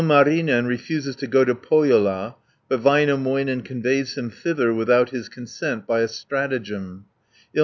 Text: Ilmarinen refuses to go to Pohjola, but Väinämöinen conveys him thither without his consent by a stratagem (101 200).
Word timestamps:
Ilmarinen 0.01 0.65
refuses 0.67 1.15
to 1.17 1.27
go 1.27 1.45
to 1.45 1.53
Pohjola, 1.53 2.33
but 2.67 2.81
Väinämöinen 2.81 3.63
conveys 3.63 4.17
him 4.17 4.31
thither 4.31 4.73
without 4.73 5.11
his 5.11 5.29
consent 5.29 5.85
by 5.85 5.99
a 5.99 6.07
stratagem 6.07 6.81
(101 7.53 7.53
200). 7.53 7.59